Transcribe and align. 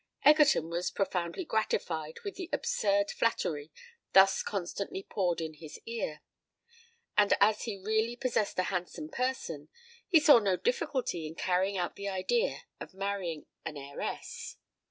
Egerton 0.25 0.67
was 0.71 0.89
profoundly 0.89 1.45
gratified 1.45 2.21
with 2.25 2.33
the 2.33 2.49
absurd 2.51 3.11
flattery 3.11 3.71
thus 4.13 4.41
constantly 4.41 5.03
poured 5.03 5.39
in 5.39 5.53
his 5.53 5.79
ear; 5.85 6.23
and 7.15 7.35
as 7.39 7.65
he 7.65 7.77
really 7.77 8.15
possessed 8.15 8.57
a 8.57 8.63
handsome 8.73 9.09
person, 9.09 9.69
he 10.07 10.19
saw 10.19 10.39
no 10.39 10.57
difficulty 10.57 11.27
in 11.27 11.35
carrying 11.35 11.77
out 11.77 11.97
the 11.97 12.09
idea 12.09 12.63
of 12.79 12.95
marrying 12.95 13.45
an 13.63 13.77
heiress. 13.77 14.57